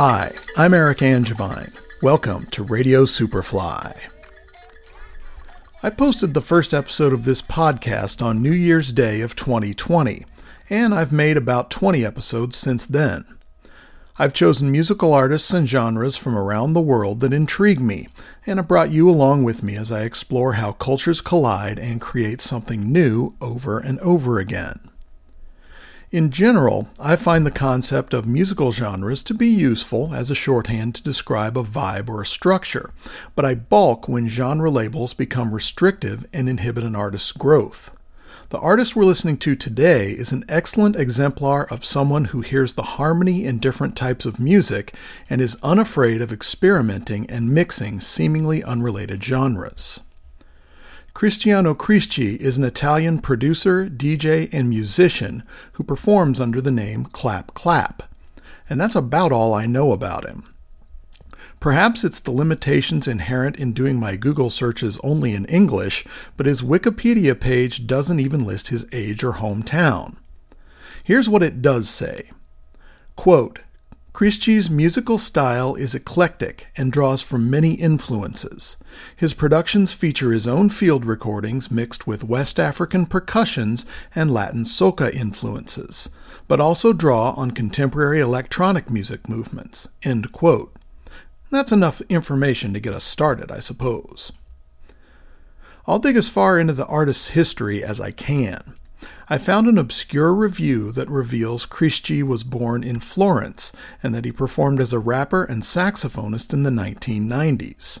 Hi, 0.00 0.30
I'm 0.56 0.74
Eric 0.74 1.02
Angevine. 1.02 1.72
Welcome 2.02 2.46
to 2.52 2.62
Radio 2.62 3.02
Superfly. 3.02 3.98
I 5.82 5.90
posted 5.90 6.34
the 6.34 6.40
first 6.40 6.72
episode 6.72 7.12
of 7.12 7.24
this 7.24 7.42
podcast 7.42 8.24
on 8.24 8.40
New 8.40 8.52
Year's 8.52 8.92
Day 8.92 9.22
of 9.22 9.34
2020, 9.34 10.24
and 10.70 10.94
I've 10.94 11.10
made 11.10 11.36
about 11.36 11.72
20 11.72 12.04
episodes 12.04 12.54
since 12.54 12.86
then. 12.86 13.24
I've 14.20 14.32
chosen 14.32 14.70
musical 14.70 15.12
artists 15.12 15.52
and 15.52 15.68
genres 15.68 16.16
from 16.16 16.38
around 16.38 16.74
the 16.74 16.80
world 16.80 17.18
that 17.18 17.32
intrigue 17.32 17.80
me, 17.80 18.06
and 18.46 18.60
have 18.60 18.68
brought 18.68 18.92
you 18.92 19.10
along 19.10 19.42
with 19.42 19.64
me 19.64 19.74
as 19.74 19.90
I 19.90 20.02
explore 20.02 20.52
how 20.52 20.70
cultures 20.70 21.20
collide 21.20 21.80
and 21.80 22.00
create 22.00 22.40
something 22.40 22.92
new 22.92 23.34
over 23.40 23.80
and 23.80 23.98
over 23.98 24.38
again. 24.38 24.78
In 26.10 26.30
general, 26.30 26.88
I 26.98 27.16
find 27.16 27.44
the 27.44 27.50
concept 27.50 28.14
of 28.14 28.26
musical 28.26 28.72
genres 28.72 29.22
to 29.24 29.34
be 29.34 29.46
useful 29.46 30.14
as 30.14 30.30
a 30.30 30.34
shorthand 30.34 30.94
to 30.94 31.02
describe 31.02 31.58
a 31.58 31.62
vibe 31.62 32.08
or 32.08 32.22
a 32.22 32.26
structure, 32.26 32.92
but 33.36 33.44
I 33.44 33.54
balk 33.54 34.08
when 34.08 34.26
genre 34.26 34.70
labels 34.70 35.12
become 35.12 35.52
restrictive 35.52 36.26
and 36.32 36.48
inhibit 36.48 36.84
an 36.84 36.96
artist's 36.96 37.32
growth. 37.32 37.90
The 38.48 38.58
artist 38.58 38.96
we're 38.96 39.04
listening 39.04 39.36
to 39.38 39.54
today 39.54 40.12
is 40.12 40.32
an 40.32 40.46
excellent 40.48 40.96
exemplar 40.96 41.66
of 41.70 41.84
someone 41.84 42.26
who 42.26 42.40
hears 42.40 42.72
the 42.72 42.96
harmony 42.96 43.44
in 43.44 43.58
different 43.58 43.94
types 43.94 44.24
of 44.24 44.40
music 44.40 44.94
and 45.28 45.42
is 45.42 45.58
unafraid 45.62 46.22
of 46.22 46.32
experimenting 46.32 47.28
and 47.28 47.52
mixing 47.52 48.00
seemingly 48.00 48.64
unrelated 48.64 49.22
genres. 49.22 50.00
Cristiano 51.18 51.74
Crisci 51.74 52.36
is 52.36 52.58
an 52.58 52.62
Italian 52.62 53.18
producer, 53.18 53.88
DJ, 53.88 54.48
and 54.52 54.68
musician 54.68 55.42
who 55.72 55.82
performs 55.82 56.38
under 56.38 56.60
the 56.60 56.70
name 56.70 57.06
Clap 57.06 57.54
Clap. 57.54 58.04
And 58.70 58.80
that's 58.80 58.94
about 58.94 59.32
all 59.32 59.52
I 59.52 59.66
know 59.66 59.90
about 59.90 60.24
him. 60.24 60.54
Perhaps 61.58 62.04
it's 62.04 62.20
the 62.20 62.30
limitations 62.30 63.08
inherent 63.08 63.56
in 63.56 63.72
doing 63.72 63.98
my 63.98 64.14
Google 64.14 64.48
searches 64.48 64.96
only 65.02 65.34
in 65.34 65.44
English, 65.46 66.06
but 66.36 66.46
his 66.46 66.62
Wikipedia 66.62 67.34
page 67.34 67.88
doesn't 67.88 68.20
even 68.20 68.46
list 68.46 68.68
his 68.68 68.86
age 68.92 69.24
or 69.24 69.32
hometown. 69.32 70.18
Here's 71.02 71.28
what 71.28 71.42
it 71.42 71.60
does 71.60 71.88
say 71.90 72.30
Quote, 73.16 73.58
Crisci's 74.18 74.68
musical 74.68 75.16
style 75.16 75.76
is 75.76 75.94
eclectic 75.94 76.66
and 76.76 76.90
draws 76.90 77.22
from 77.22 77.48
many 77.48 77.74
influences. 77.74 78.76
His 79.14 79.32
productions 79.32 79.92
feature 79.92 80.32
his 80.32 80.44
own 80.44 80.70
field 80.70 81.04
recordings 81.04 81.70
mixed 81.70 82.08
with 82.08 82.24
West 82.24 82.58
African 82.58 83.06
percussions 83.06 83.86
and 84.16 84.34
Latin 84.34 84.64
soca 84.64 85.14
influences, 85.14 86.08
but 86.48 86.58
also 86.58 86.92
draw 86.92 87.30
on 87.34 87.52
contemporary 87.52 88.18
electronic 88.18 88.90
music 88.90 89.28
movements. 89.28 89.86
That's 91.52 91.70
enough 91.70 92.00
information 92.08 92.72
to 92.72 92.80
get 92.80 92.94
us 92.94 93.04
started, 93.04 93.52
I 93.52 93.60
suppose. 93.60 94.32
I'll 95.86 96.00
dig 96.00 96.16
as 96.16 96.28
far 96.28 96.58
into 96.58 96.72
the 96.72 96.86
artist's 96.86 97.28
history 97.28 97.84
as 97.84 98.00
I 98.00 98.10
can. 98.10 98.74
I 99.30 99.36
found 99.36 99.66
an 99.66 99.76
obscure 99.76 100.34
review 100.34 100.90
that 100.92 101.10
reveals 101.10 101.66
Crisci 101.66 102.22
was 102.22 102.42
born 102.42 102.82
in 102.82 102.98
Florence 102.98 103.72
and 104.02 104.14
that 104.14 104.24
he 104.24 104.32
performed 104.32 104.80
as 104.80 104.92
a 104.92 104.98
rapper 104.98 105.44
and 105.44 105.62
saxophonist 105.62 106.54
in 106.54 106.62
the 106.62 106.70
1990s. 106.70 108.00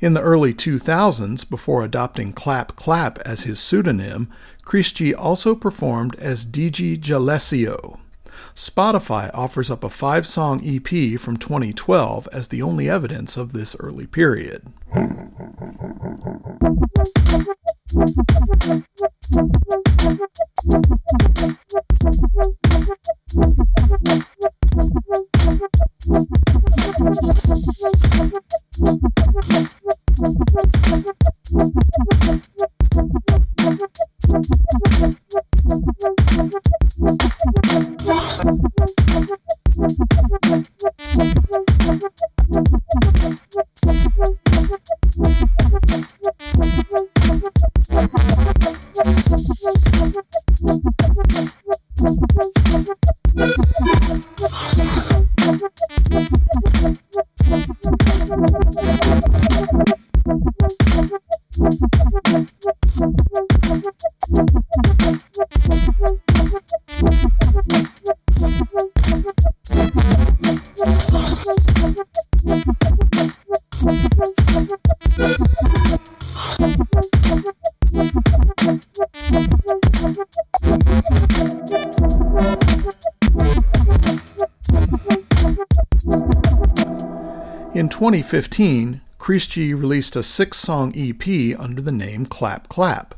In 0.00 0.12
the 0.12 0.20
early 0.20 0.54
2000s, 0.54 1.48
before 1.50 1.82
adopting 1.82 2.32
Clap 2.32 2.76
Clap 2.76 3.18
as 3.20 3.42
his 3.42 3.58
pseudonym, 3.58 4.30
Crisci 4.64 5.12
also 5.12 5.56
performed 5.56 6.14
as 6.20 6.46
Digi 6.46 6.98
G'Alessio. 6.98 7.98
Spotify 8.54 9.32
offers 9.34 9.68
up 9.68 9.82
a 9.82 9.88
five 9.88 10.28
song 10.28 10.60
EP 10.64 11.18
from 11.18 11.36
2012 11.36 12.28
as 12.32 12.48
the 12.48 12.62
only 12.62 12.88
evidence 12.88 13.36
of 13.36 13.52
this 13.52 13.74
early 13.80 14.06
period. 14.06 14.72
2015, 88.04 89.00
Crisci 89.18 89.72
released 89.72 90.14
a 90.14 90.22
six 90.22 90.58
song 90.58 90.92
EP 90.94 91.58
under 91.58 91.80
the 91.80 91.90
name 91.90 92.26
Clap 92.26 92.68
Clap. 92.68 93.14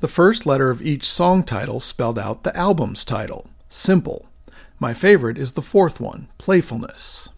The 0.00 0.06
first 0.06 0.44
letter 0.44 0.68
of 0.68 0.82
each 0.82 1.08
song 1.08 1.42
title 1.42 1.80
spelled 1.80 2.18
out 2.18 2.42
the 2.42 2.54
album's 2.54 3.06
title 3.06 3.48
Simple. 3.70 4.28
My 4.78 4.92
favorite 4.92 5.38
is 5.38 5.54
the 5.54 5.62
fourth 5.62 5.98
one, 5.98 6.28
Playfulness. 6.36 7.30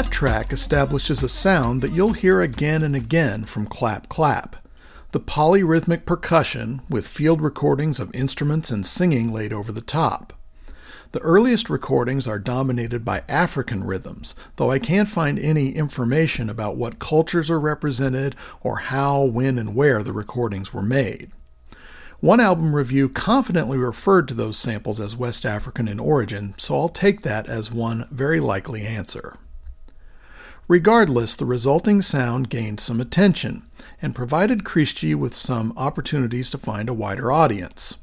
That 0.00 0.10
track 0.10 0.50
establishes 0.50 1.22
a 1.22 1.28
sound 1.28 1.82
that 1.82 1.92
you'll 1.92 2.14
hear 2.14 2.40
again 2.40 2.82
and 2.82 2.96
again 2.96 3.44
from 3.44 3.66
Clap 3.66 4.08
Clap. 4.08 4.56
The 5.12 5.20
polyrhythmic 5.20 6.06
percussion, 6.06 6.80
with 6.88 7.06
field 7.06 7.42
recordings 7.42 8.00
of 8.00 8.10
instruments 8.14 8.70
and 8.70 8.86
singing 8.86 9.30
laid 9.30 9.52
over 9.52 9.72
the 9.72 9.82
top. 9.82 10.32
The 11.12 11.20
earliest 11.20 11.68
recordings 11.68 12.26
are 12.26 12.38
dominated 12.38 13.04
by 13.04 13.24
African 13.28 13.84
rhythms, 13.84 14.34
though 14.56 14.70
I 14.70 14.78
can't 14.78 15.06
find 15.06 15.38
any 15.38 15.72
information 15.72 16.48
about 16.48 16.76
what 16.76 16.98
cultures 16.98 17.50
are 17.50 17.60
represented 17.60 18.36
or 18.62 18.76
how, 18.76 19.24
when, 19.24 19.58
and 19.58 19.74
where 19.74 20.02
the 20.02 20.14
recordings 20.14 20.72
were 20.72 20.80
made. 20.80 21.30
One 22.20 22.40
album 22.40 22.74
review 22.74 23.10
confidently 23.10 23.76
referred 23.76 24.28
to 24.28 24.34
those 24.34 24.56
samples 24.56 24.98
as 24.98 25.14
West 25.14 25.44
African 25.44 25.86
in 25.86 26.00
origin, 26.00 26.54
so 26.56 26.78
I'll 26.78 26.88
take 26.88 27.20
that 27.20 27.50
as 27.50 27.70
one 27.70 28.08
very 28.10 28.40
likely 28.40 28.86
answer. 28.86 29.36
Regardless, 30.70 31.34
the 31.34 31.46
resulting 31.46 32.00
sound 32.00 32.48
gained 32.48 32.78
some 32.78 33.00
attention 33.00 33.64
and 34.00 34.14
provided 34.14 34.62
Crisci 34.62 35.16
with 35.16 35.34
some 35.34 35.72
opportunities 35.76 36.48
to 36.50 36.58
find 36.58 36.88
a 36.88 36.94
wider 36.94 37.32
audience. 37.32 37.96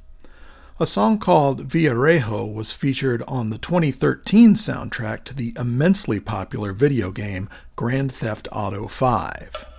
A 0.78 0.86
song 0.86 1.18
called 1.18 1.70
Viajero 1.70 2.54
was 2.54 2.74
featured 2.74 3.24
on 3.26 3.52
the 3.52 3.58
2013 3.58 4.56
soundtrack 4.56 5.24
to 5.24 5.34
the 5.34 5.54
immensely 5.58 6.20
popular 6.20 6.74
video 6.74 7.10
game 7.10 7.48
Grand 7.78 8.12
Theft 8.12 8.50
Auto 8.52 8.90
5. 8.90 9.77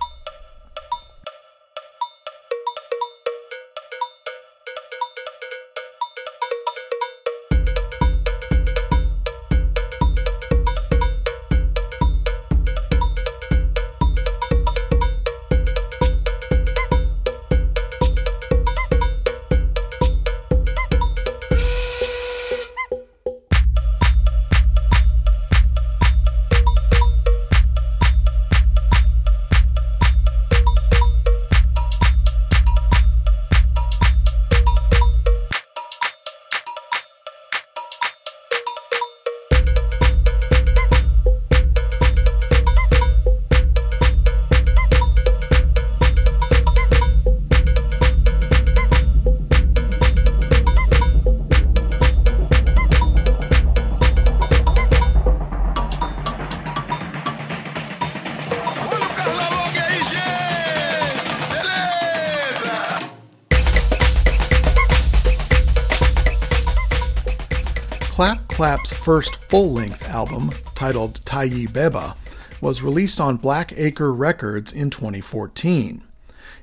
Clap's 68.89 69.05
first 69.05 69.35
full 69.49 69.71
length 69.71 70.09
album, 70.09 70.51
titled 70.73 71.21
Tayi 71.23 71.69
Beba, 71.69 72.15
was 72.59 72.81
released 72.81 73.21
on 73.21 73.37
Black 73.37 73.71
Acre 73.77 74.11
Records 74.11 74.71
in 74.71 74.89
2014. 74.89 76.01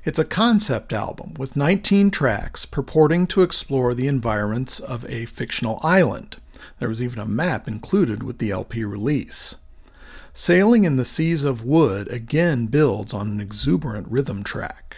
It's 0.03 0.19
a 0.19 0.25
concept 0.25 0.91
album 0.91 1.35
with 1.37 1.55
19 1.55 2.11
tracks 2.11 2.65
purporting 2.65 3.27
to 3.27 3.43
explore 3.43 3.93
the 3.93 4.09
environments 4.09 4.81
of 4.81 5.05
a 5.05 5.23
fictional 5.23 5.79
island. 5.83 6.35
There 6.79 6.89
was 6.89 7.01
even 7.01 7.19
a 7.19 7.25
map 7.25 7.65
included 7.65 8.23
with 8.23 8.39
the 8.39 8.51
LP 8.51 8.83
release. 8.83 9.55
Sailing 10.33 10.83
in 10.83 10.97
the 10.97 11.05
Seas 11.05 11.45
of 11.45 11.63
Wood 11.63 12.11
again 12.11 12.65
builds 12.65 13.13
on 13.13 13.31
an 13.31 13.39
exuberant 13.39 14.05
rhythm 14.09 14.43
track. 14.43 14.97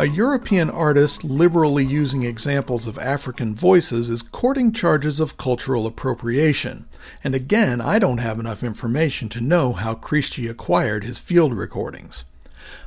A 0.00 0.08
European 0.08 0.70
artist 0.70 1.24
liberally 1.24 1.84
using 1.84 2.22
examples 2.22 2.86
of 2.86 2.98
African 2.98 3.54
voices 3.54 4.08
is 4.08 4.22
courting 4.22 4.72
charges 4.72 5.20
of 5.20 5.36
cultural 5.36 5.86
appropriation, 5.86 6.86
and 7.22 7.34
again, 7.34 7.82
I 7.82 7.98
don't 7.98 8.16
have 8.16 8.40
enough 8.40 8.64
information 8.64 9.28
to 9.28 9.42
know 9.42 9.74
how 9.74 9.94
Crisci 9.94 10.48
acquired 10.48 11.04
his 11.04 11.18
field 11.18 11.52
recordings. 11.52 12.24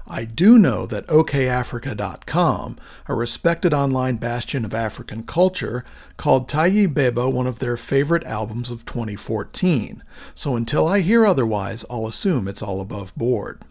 I 0.07 0.25
do 0.25 0.57
know 0.57 0.87
that 0.87 1.05
OKAfrica.com, 1.05 2.79
a 3.07 3.13
respected 3.13 3.75
online 3.75 4.15
bastion 4.15 4.65
of 4.65 4.73
African 4.73 5.21
culture, 5.21 5.85
called 6.17 6.49
Tayi 6.49 6.91
Beba 6.91 7.31
one 7.31 7.45
of 7.45 7.59
their 7.59 7.77
favorite 7.77 8.23
albums 8.23 8.71
of 8.71 8.85
2014, 8.85 10.01
so 10.33 10.55
until 10.55 10.87
I 10.87 11.01
hear 11.01 11.27
otherwise, 11.27 11.85
I'll 11.91 12.07
assume 12.07 12.47
it's 12.47 12.63
all 12.63 12.81
above 12.81 13.15
board. 13.15 13.61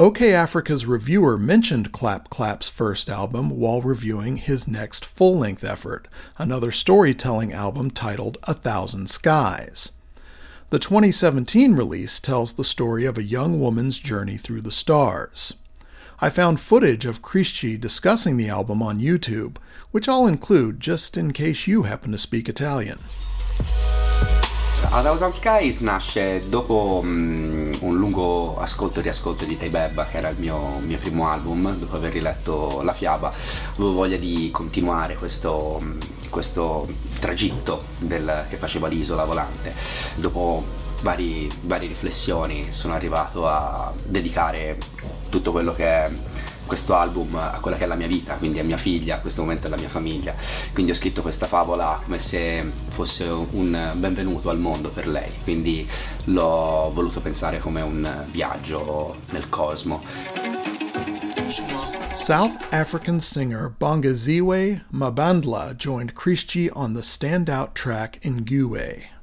OK 0.00 0.32
Africa's 0.32 0.86
reviewer 0.86 1.36
mentioned 1.36 1.92
Clap 1.92 2.30
Clap's 2.30 2.70
first 2.70 3.10
album 3.10 3.50
while 3.50 3.82
reviewing 3.82 4.38
his 4.38 4.66
next 4.66 5.04
full 5.04 5.36
length 5.36 5.62
effort, 5.62 6.08
another 6.38 6.70
storytelling 6.70 7.52
album 7.52 7.90
titled 7.90 8.38
A 8.44 8.54
Thousand 8.54 9.10
Skies. 9.10 9.92
The 10.70 10.78
2017 10.78 11.74
release 11.74 12.18
tells 12.18 12.54
the 12.54 12.64
story 12.64 13.04
of 13.04 13.18
a 13.18 13.22
young 13.22 13.60
woman's 13.60 13.98
journey 13.98 14.38
through 14.38 14.62
the 14.62 14.72
stars. 14.72 15.52
I 16.18 16.30
found 16.30 16.60
footage 16.60 17.04
of 17.04 17.20
Crisci 17.20 17.78
discussing 17.78 18.38
the 18.38 18.48
album 18.48 18.82
on 18.82 19.00
YouTube, 19.00 19.58
which 19.90 20.08
I'll 20.08 20.26
include 20.26 20.80
just 20.80 21.18
in 21.18 21.34
case 21.34 21.66
you 21.66 21.82
happen 21.82 22.10
to 22.12 22.16
speak 22.16 22.48
Italian. 22.48 23.00
A 24.88 25.02
Thousand 25.02 25.32
Skies 25.32 25.78
nasce 25.78 26.48
dopo 26.48 27.00
um, 27.02 27.70
un 27.80 27.96
lungo 27.96 28.58
ascolto 28.58 28.98
e 28.98 29.02
riascolto 29.02 29.44
di 29.44 29.56
Taibebba, 29.56 30.06
che 30.06 30.16
era 30.16 30.30
il 30.30 30.38
mio, 30.38 30.78
mio, 30.80 30.98
primo 30.98 31.28
album, 31.28 31.76
dopo 31.76 31.96
aver 31.96 32.12
riletto 32.12 32.80
la 32.82 32.92
fiaba, 32.92 33.32
avevo 33.72 33.92
voglia 33.92 34.16
di 34.16 34.50
continuare 34.50 35.14
questo, 35.14 35.78
um, 35.80 35.96
questo 36.28 36.88
tragitto 37.20 37.84
del, 37.98 38.46
che 38.48 38.56
faceva 38.56 38.88
l'isola 38.88 39.24
volante. 39.24 39.74
Dopo 40.16 40.64
vari, 41.02 41.50
varie 41.62 41.88
riflessioni 41.88 42.68
sono 42.72 42.94
arrivato 42.94 43.46
a 43.46 43.92
dedicare 44.04 44.78
tutto 45.28 45.52
quello 45.52 45.74
che 45.74 46.29
questo 46.70 46.94
album 46.94 47.34
a 47.34 47.58
quella 47.60 47.76
che 47.76 47.82
è 47.82 47.86
la 47.88 47.96
mia 47.96 48.06
vita, 48.06 48.34
quindi 48.34 48.60
a 48.60 48.62
mia 48.62 48.76
figlia, 48.76 49.16
a 49.16 49.18
questo 49.18 49.40
momento 49.40 49.66
è 49.66 49.70
la 49.70 49.76
mia 49.76 49.88
famiglia. 49.88 50.36
Quindi 50.72 50.92
ho 50.92 50.94
scritto 50.94 51.20
questa 51.20 51.46
favola 51.46 52.00
come 52.04 52.20
se 52.20 52.64
fosse 52.90 53.24
un 53.24 53.90
benvenuto 53.96 54.50
al 54.50 54.58
mondo 54.60 54.90
per 54.90 55.08
lei, 55.08 55.32
quindi 55.42 55.84
l'ho 56.26 56.92
voluto 56.94 57.20
pensare 57.20 57.58
come 57.58 57.80
un 57.80 58.08
viaggio 58.30 59.16
nel 59.30 59.48
cosmo. 59.48 60.00
South 62.12 62.56
African 62.70 63.18
singer 63.18 63.72
Bongaziwe 63.76 64.84
Mabandla 64.90 65.74
joined 65.74 66.12
Christie 66.12 66.70
on 66.72 66.92
the 66.92 67.02
standout 67.02 67.72
track 67.72 68.20
Nguwe. 68.22 69.19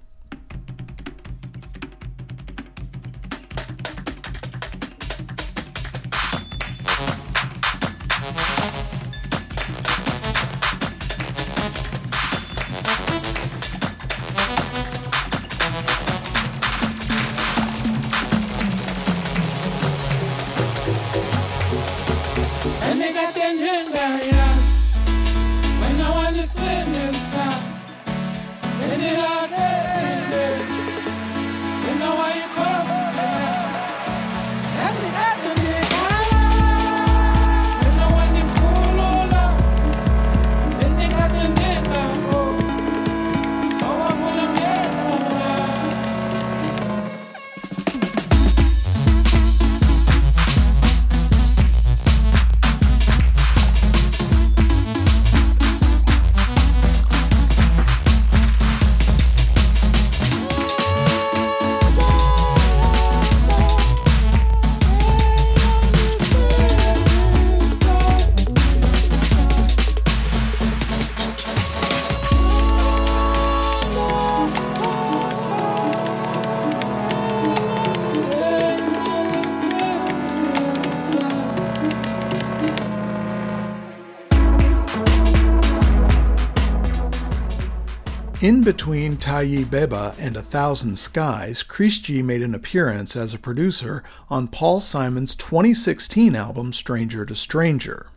In 88.47 88.63
between 88.63 89.17
Tayi 89.17 89.65
Beba 89.65 90.17
and 90.17 90.37
A 90.37 90.41
Thousand 90.41 90.97
Skies, 90.97 91.65
G 91.67 92.21
made 92.21 92.41
an 92.41 92.55
appearance 92.55 93.13
as 93.17 93.33
a 93.33 93.37
producer 93.37 94.05
on 94.29 94.47
Paul 94.47 94.79
Simon's 94.79 95.35
2016 95.35 96.33
album 96.33 96.71
Stranger 96.71 97.25
to 97.25 97.35
Stranger. 97.35 98.09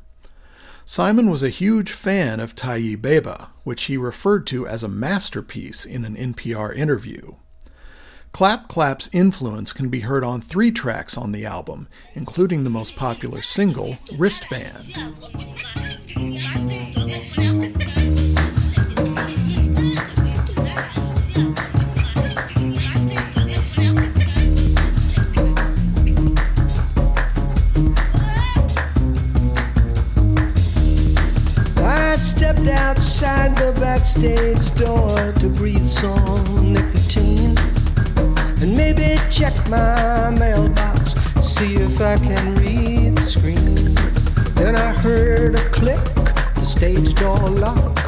Simon 0.86 1.30
was 1.30 1.42
a 1.42 1.48
huge 1.48 1.90
fan 1.90 2.38
of 2.38 2.54
Tayi 2.54 2.96
Beba, 2.96 3.48
which 3.64 3.82
he 3.86 3.96
referred 3.96 4.46
to 4.46 4.68
as 4.68 4.84
a 4.84 4.88
masterpiece 4.88 5.84
in 5.84 6.04
an 6.04 6.14
NPR 6.14 6.76
interview. 6.76 7.34
Clap 8.30 8.68
Clap's 8.68 9.10
influence 9.12 9.72
can 9.72 9.88
be 9.88 10.02
heard 10.02 10.22
on 10.22 10.40
three 10.40 10.70
tracks 10.70 11.16
on 11.18 11.32
the 11.32 11.44
album, 11.44 11.88
including 12.14 12.62
the 12.62 12.70
most 12.70 12.94
popular 12.94 13.42
single, 13.42 13.98
Wristband. 14.16 14.94
Backstage 34.20 34.74
door 34.78 35.32
to 35.32 35.48
breathe 35.48 35.86
some 35.86 36.72
nicotine 36.74 37.56
and 38.60 38.76
maybe 38.76 39.18
check 39.30 39.54
my 39.70 40.30
mailbox, 40.38 41.14
see 41.42 41.76
if 41.76 42.00
I 42.00 42.16
can 42.18 42.54
read 42.56 43.16
the 43.16 43.22
screen. 43.22 43.94
Then 44.54 44.76
I 44.76 44.92
heard 44.92 45.54
a 45.54 45.70
click, 45.70 46.02
the 46.54 46.64
stage 46.64 47.14
door 47.14 47.38
lock. 47.38 47.98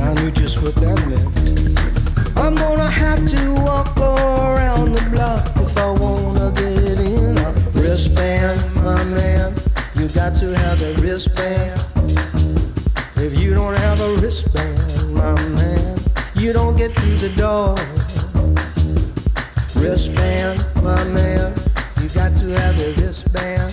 I 0.00 0.14
knew 0.14 0.30
just 0.30 0.62
what 0.62 0.74
that 0.76 0.98
meant. 1.06 2.38
I'm 2.38 2.54
gonna 2.54 2.90
have 2.90 3.26
to 3.26 3.52
walk 3.62 3.98
around 3.98 4.94
the 4.94 5.10
block 5.10 5.46
if 5.56 5.76
I 5.76 5.90
wanna 5.90 6.52
get 6.52 6.98
in 7.00 7.36
a 7.36 7.52
wristband, 7.74 8.74
my 8.76 9.04
man. 9.04 9.54
You 9.94 10.08
got 10.08 10.34
to 10.36 10.56
have 10.56 10.80
a 10.82 10.94
wristband. 11.02 11.89
Through 16.94 17.28
the 17.28 17.36
door. 17.36 17.74
Wristband, 19.74 20.64
my 20.82 21.02
man, 21.08 21.54
you 22.00 22.08
got 22.10 22.34
to 22.36 22.46
have 22.58 22.78
a 22.80 22.92
wristband. 23.00 23.72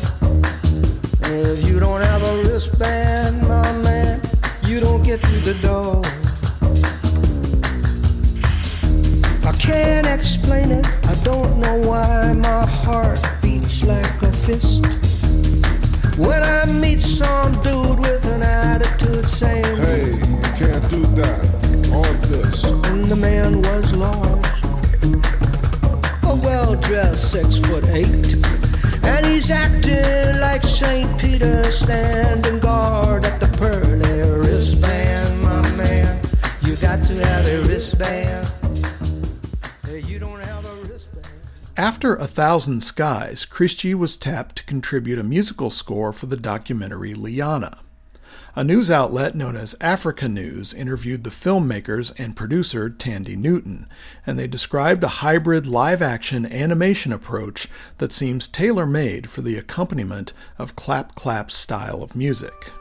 If 1.23 1.67
you 1.67 1.79
don't 1.79 2.01
have 2.01 2.23
a 2.23 2.43
wristband, 2.43 3.41
my 3.47 3.71
man, 3.83 4.21
you 4.63 4.79
don't 4.79 5.03
get 5.03 5.19
through 5.21 5.53
the 5.53 5.57
door. 5.61 6.01
I 9.45 9.51
can't 9.57 10.07
explain 10.07 10.71
it, 10.71 10.87
I 11.05 11.15
don't 11.23 11.59
know 11.59 11.77
why 11.87 12.33
my 12.33 12.65
heart 12.65 13.19
beats 13.41 13.83
like 13.83 14.21
a 14.21 14.31
fist. 14.31 14.76
Standing 31.77 32.59
guard 32.59 33.23
at 33.23 33.39
the 33.39 33.47
pearly 33.57 34.39
wristband, 34.39 35.41
my 35.41 35.61
man. 35.75 36.19
You 36.63 36.75
got 36.77 37.03
to 37.03 37.13
have 37.23 37.45
a 37.45 37.67
wristband. 37.67 38.51
After 41.77 42.15
A 42.15 42.25
Thousand 42.25 42.83
Skies, 42.83 43.45
Crisci 43.45 43.93
was 43.93 44.17
tapped 44.17 44.55
to 44.55 44.63
contribute 44.63 45.19
a 45.19 45.23
musical 45.23 45.69
score 45.69 46.11
for 46.11 46.25
the 46.25 46.35
documentary 46.35 47.13
Liyana. 47.13 47.77
A 48.57 48.63
news 48.63 48.89
outlet 48.89 49.35
known 49.35 49.55
as 49.55 49.75
Africa 49.79 50.27
News 50.27 50.73
interviewed 50.73 51.23
the 51.23 51.29
filmmakers 51.29 52.11
and 52.17 52.35
producer 52.35 52.89
Thandie 52.89 53.37
Newton, 53.37 53.85
and 54.25 54.39
they 54.39 54.47
described 54.47 55.03
a 55.03 55.19
hybrid 55.21 55.67
live 55.67 56.01
action 56.01 56.43
animation 56.43 57.13
approach 57.13 57.67
that 57.99 58.11
seems 58.11 58.47
tailor 58.47 58.87
made 58.87 59.29
for 59.29 59.43
the 59.43 59.59
accompaniment 59.59 60.33
of 60.57 60.75
Clap 60.75 61.13
Clap's 61.13 61.55
style 61.55 62.01
of 62.01 62.15
music. 62.15 62.71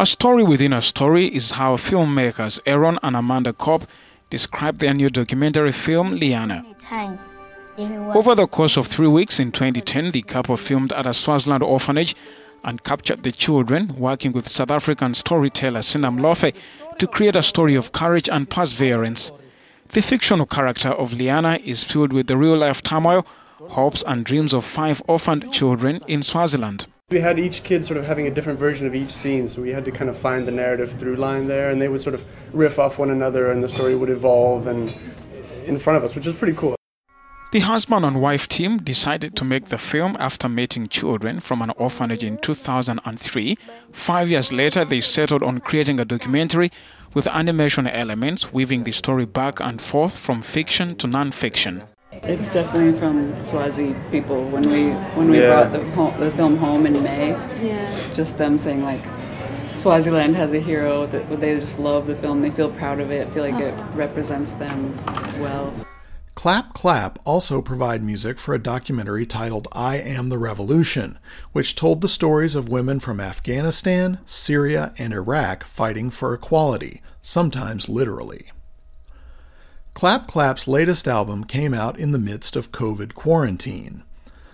A 0.00 0.04
story 0.04 0.42
within 0.42 0.72
a 0.72 0.82
story 0.82 1.26
is 1.26 1.52
how 1.52 1.76
filmmakers 1.76 2.58
Aaron 2.66 2.98
and 3.04 3.14
Amanda 3.14 3.52
Kopp 3.52 3.86
described 4.30 4.80
their 4.80 4.94
new 4.94 5.10
documentary 5.10 5.70
film 5.70 6.18
Liyana. 6.18 6.64
Over 8.16 8.34
the 8.34 8.48
course 8.48 8.76
of 8.76 8.88
three 8.88 9.06
weeks 9.06 9.38
in 9.38 9.52
2010, 9.52 10.10
the 10.10 10.22
couple 10.22 10.56
filmed 10.56 10.92
at 10.92 11.06
a 11.06 11.14
Swaziland 11.14 11.62
orphanage 11.62 12.16
and 12.64 12.82
captured 12.84 13.22
the 13.22 13.32
children, 13.32 13.94
working 13.96 14.32
with 14.32 14.48
South 14.48 14.70
African 14.70 15.14
storyteller 15.14 15.80
Gcina 15.80 16.16
Mhlophe 16.16 16.54
to 16.98 17.06
create 17.06 17.36
a 17.36 17.42
story 17.42 17.74
of 17.74 17.92
courage 17.92 18.28
and 18.28 18.48
perseverance. 18.50 19.32
The 19.88 20.02
fictional 20.02 20.46
character 20.46 20.90
of 20.90 21.12
Liyana 21.12 21.60
is 21.64 21.84
filled 21.84 22.12
with 22.12 22.26
the 22.26 22.36
real 22.36 22.56
life 22.56 22.82
turmoil, 22.82 23.26
hopes, 23.68 24.04
and 24.06 24.24
dreams 24.24 24.52
of 24.52 24.64
five 24.64 25.02
orphaned 25.06 25.52
children 25.52 26.00
in 26.06 26.22
Swaziland. 26.22 26.86
We 27.10 27.20
had 27.20 27.38
each 27.38 27.62
kid 27.62 27.86
sort 27.86 27.96
of 27.96 28.06
having 28.06 28.26
a 28.26 28.30
different 28.30 28.58
version 28.58 28.86
of 28.86 28.94
each 28.94 29.10
scene, 29.10 29.48
so 29.48 29.62
we 29.62 29.70
had 29.70 29.86
to 29.86 29.90
kind 29.90 30.10
of 30.10 30.18
find 30.18 30.46
the 30.46 30.52
narrative 30.52 30.92
through 30.92 31.16
line 31.16 31.46
there, 31.48 31.70
and 31.70 31.80
they 31.80 31.88
would 31.88 32.02
sort 32.02 32.14
of 32.14 32.24
riff 32.52 32.78
off 32.78 32.98
one 32.98 33.10
another, 33.10 33.50
and 33.50 33.64
the 33.64 33.68
story 33.68 33.94
would 33.94 34.10
evolve 34.10 34.66
and 34.66 34.92
in 35.64 35.78
front 35.78 35.96
of 35.96 36.04
us, 36.04 36.14
which 36.14 36.26
was 36.26 36.34
pretty 36.34 36.54
cool. 36.54 36.77
The 37.50 37.60
husband 37.60 38.04
and 38.04 38.20
wife 38.20 38.46
team 38.46 38.76
decided 38.76 39.34
to 39.36 39.44
make 39.44 39.68
the 39.68 39.78
film 39.78 40.18
after 40.20 40.50
meeting 40.50 40.86
children 40.86 41.40
from 41.40 41.62
an 41.62 41.70
orphanage 41.78 42.22
in 42.22 42.36
2003. 42.36 43.56
Five 43.90 44.28
years 44.28 44.52
later, 44.52 44.84
they 44.84 45.00
settled 45.00 45.42
on 45.42 45.60
creating 45.60 45.98
a 45.98 46.04
documentary 46.04 46.70
with 47.14 47.26
animation 47.26 47.86
elements, 47.86 48.52
weaving 48.52 48.82
the 48.82 48.92
story 48.92 49.24
back 49.24 49.60
and 49.60 49.80
forth 49.80 50.18
from 50.18 50.42
fiction 50.42 50.94
to 50.96 51.06
non-fiction. 51.06 51.84
It's 52.12 52.52
definitely 52.52 52.98
from 52.98 53.40
Swazi 53.40 53.96
people. 54.10 54.44
When 54.50 54.68
we 54.68 54.90
when 55.16 55.30
we 55.30 55.40
Yeah. 55.40 55.48
brought 55.48 55.72
the, 55.72 55.90
home, 55.92 56.20
the 56.20 56.30
film 56.32 56.58
home 56.58 56.84
in 56.84 57.02
May, 57.02 57.30
Yeah. 57.62 57.90
just 58.14 58.36
them 58.36 58.58
saying 58.58 58.84
like, 58.84 59.00
Swaziland 59.70 60.36
has 60.36 60.52
a 60.52 60.60
hero 60.60 61.06
that 61.06 61.40
they 61.40 61.58
just 61.58 61.78
love 61.78 62.08
the 62.08 62.14
film. 62.14 62.42
They 62.42 62.50
feel 62.50 62.68
proud 62.68 63.00
of 63.00 63.10
it. 63.10 63.26
Feel 63.30 63.44
like 63.44 63.54
oh. 63.54 63.68
it 63.68 63.74
represents 63.94 64.52
them 64.52 64.94
well. 65.40 65.72
Clap 66.38 66.72
Clap 66.72 67.18
also 67.24 67.60
provide 67.60 68.00
music 68.00 68.38
for 68.38 68.54
a 68.54 68.62
documentary 68.62 69.26
titled 69.26 69.66
I 69.72 69.96
Am 69.96 70.28
the 70.28 70.38
Revolution, 70.38 71.18
which 71.50 71.74
told 71.74 72.00
the 72.00 72.08
stories 72.08 72.54
of 72.54 72.68
women 72.68 73.00
from 73.00 73.18
Afghanistan, 73.18 74.20
Syria, 74.24 74.94
and 74.98 75.12
Iraq 75.12 75.66
fighting 75.66 76.10
for 76.10 76.32
equality, 76.32 77.02
sometimes 77.20 77.88
literally. 77.88 78.52
Clap 79.94 80.28
Clap's 80.28 80.68
latest 80.68 81.08
album 81.08 81.42
came 81.42 81.74
out 81.74 81.98
in 81.98 82.12
the 82.12 82.20
midst 82.20 82.54
of 82.54 82.70
COVID 82.70 83.14
quarantine. 83.14 84.04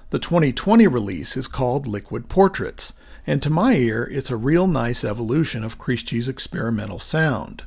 The 0.09 0.19
2020 0.19 0.87
release 0.87 1.37
is 1.37 1.47
called 1.47 1.87
Liquid 1.87 2.31
Portraits, 2.31 2.95
and 3.27 3.43
to 3.43 3.51
my 3.51 3.75
ear, 3.75 4.09
it's 4.11 4.31
a 4.31 4.39
real 4.39 4.67
nice 4.67 5.05
evolution 5.05 5.63
of 5.63 5.77
Crisci's 5.77 6.29
experimental 6.29 6.99
sound. 6.99 7.65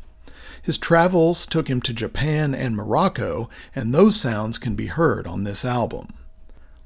His 0.62 0.78
travels 0.78 1.46
took 1.46 1.68
him 1.70 1.82
to 1.82 1.94
Japan 1.94 2.54
and 2.54 2.76
Morocco, 2.76 3.50
and 3.76 3.94
those 3.94 4.20
sounds 4.20 4.58
can 4.58 4.76
be 4.76 4.88
heard 4.88 5.28
on 5.28 5.44
this 5.44 5.64
album. 5.64 6.14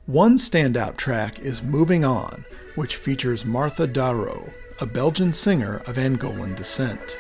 One 0.06 0.38
standout 0.38 0.98
track 0.98 1.40
is 1.40 1.63
Moving 1.63 2.04
On, 2.04 2.46
which 2.75 2.96
features 2.96 3.46
Martha 3.46 3.88
Da'ro, 3.88 4.51
a 4.80 4.86
Belgian 4.86 5.32
singer 5.32 5.78
of 5.88 5.96
Angolan 5.96 6.56
descent. 6.56 7.18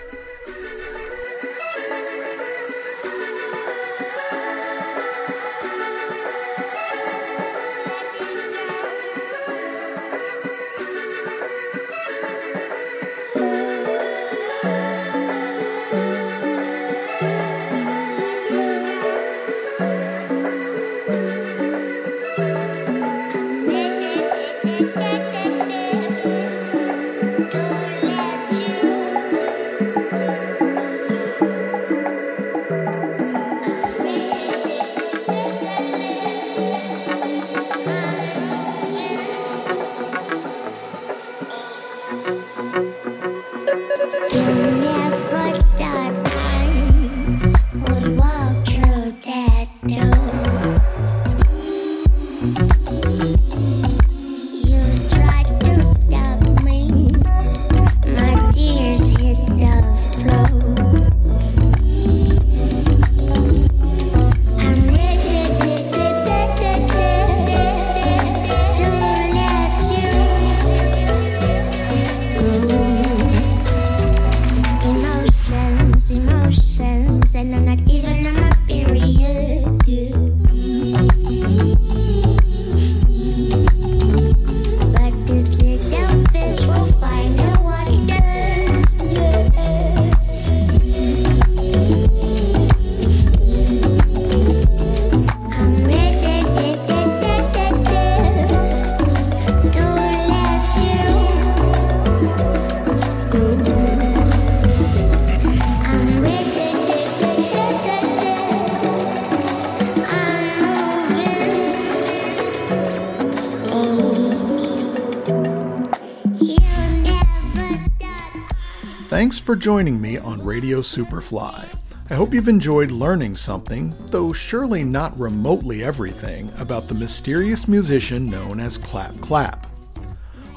Thanks 119.11 119.37
for 119.37 119.57
joining 119.57 119.99
me 119.99 120.17
on 120.17 120.41
Radio 120.41 120.79
Superfly. 120.79 121.67
I 122.09 122.13
hope 122.13 122.33
you've 122.33 122.47
enjoyed 122.47 122.91
learning 122.91 123.35
something, 123.35 123.93
though 124.07 124.31
surely 124.31 124.85
not 124.85 125.19
remotely 125.19 125.83
everything, 125.83 126.49
about 126.57 126.87
the 126.87 126.95
mysterious 126.95 127.67
musician 127.67 128.27
known 128.27 128.61
as 128.61 128.77
Clap 128.77 129.19
Clap. 129.19 129.67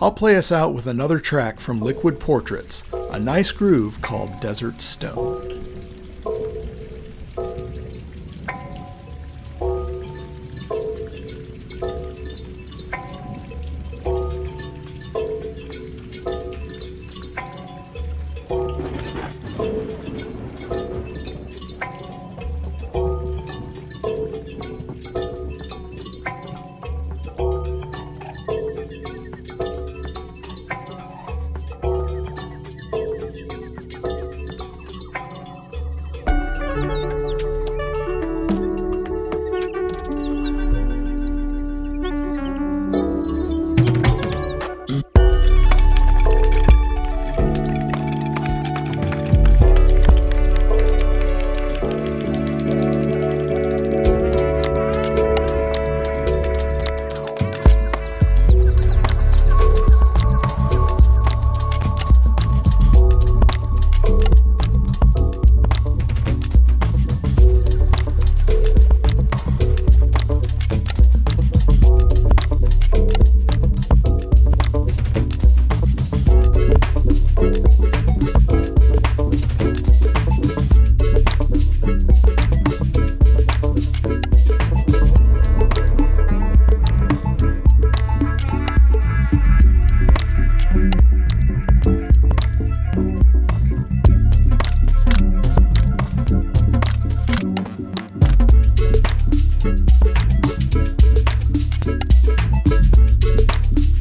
I'll 0.00 0.12
play 0.12 0.36
us 0.36 0.52
out 0.52 0.72
with 0.72 0.86
another 0.86 1.18
track 1.18 1.58
from 1.58 1.80
Liquid 1.80 2.20
Portraits, 2.20 2.84
a 3.10 3.18
nice 3.18 3.50
groove 3.50 4.00
called 4.00 4.40
Desert 4.40 4.80
Stone. 4.80 5.73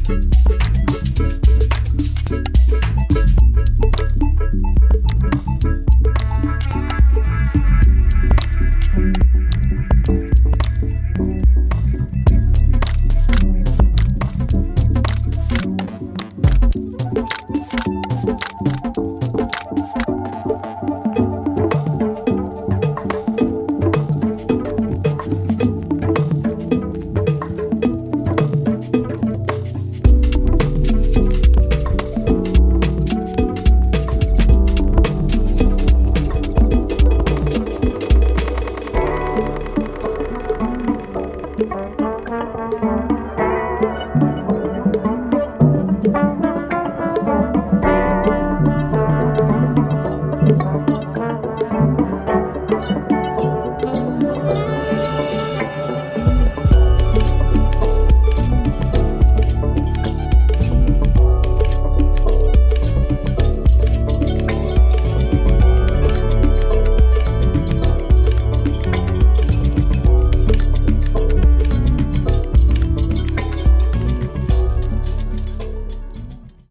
Bye. 0.06 0.33